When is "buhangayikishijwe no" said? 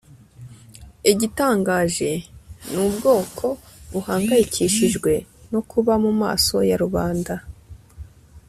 3.91-5.61